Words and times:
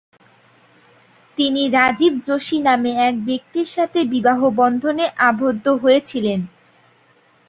তিনি 1.37 1.61
রাজীব 1.69 2.13
জোশী 2.27 2.57
নামে 2.59 2.91
এক 3.07 3.15
ব্যক্তির 3.25 3.67
সাথে 3.67 3.99
বিবাহ 4.05 4.39
বন্ধনে 4.59 5.05
আবদ্ধ 5.29 5.65
হয়েছিলেন। 5.83 6.39